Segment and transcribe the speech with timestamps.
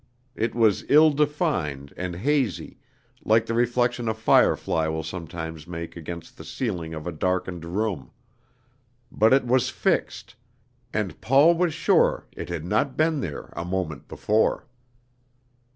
[0.35, 2.79] It was ill defined and hazy,
[3.23, 8.09] like the reflection a firefly will sometimes make against the ceiling of a darkened room;
[9.11, 10.33] but it was fixed,
[10.91, 14.65] and Paul was sure it had not been there a moment before.